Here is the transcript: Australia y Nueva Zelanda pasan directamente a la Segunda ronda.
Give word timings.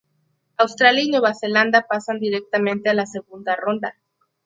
Australia 0.57 1.03
y 1.03 1.11
Nueva 1.11 1.35
Zelanda 1.35 1.85
pasan 1.87 2.17
directamente 2.19 2.89
a 2.89 2.95
la 2.95 3.05
Segunda 3.05 3.55
ronda. 3.55 3.93